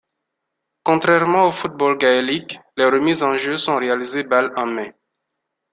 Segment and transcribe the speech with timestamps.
[0.81, 4.89] Contrairement au football gaélique, les remises en jeu sont réalisées balle en main.